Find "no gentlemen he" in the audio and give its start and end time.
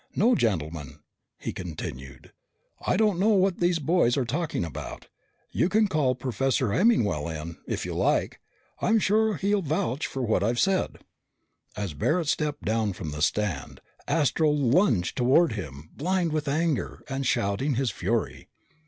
0.15-1.53